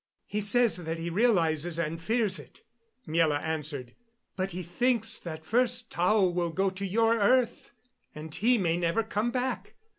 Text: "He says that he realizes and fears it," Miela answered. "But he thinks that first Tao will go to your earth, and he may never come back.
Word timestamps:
"He 0.25 0.41
says 0.41 0.77
that 0.77 0.97
he 0.97 1.11
realizes 1.11 1.77
and 1.77 2.01
fears 2.01 2.39
it," 2.39 2.63
Miela 3.07 3.39
answered. 3.39 3.93
"But 4.35 4.49
he 4.49 4.63
thinks 4.63 5.19
that 5.19 5.45
first 5.45 5.91
Tao 5.91 6.23
will 6.25 6.49
go 6.49 6.71
to 6.71 6.83
your 6.87 7.19
earth, 7.19 7.69
and 8.15 8.33
he 8.33 8.57
may 8.57 8.77
never 8.77 9.03
come 9.03 9.29
back. 9.29 9.75